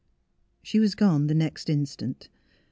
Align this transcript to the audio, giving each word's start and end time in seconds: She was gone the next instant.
She 0.63 0.79
was 0.79 0.95
gone 0.95 1.27
the 1.27 1.35
next 1.35 1.69
instant. 1.69 2.27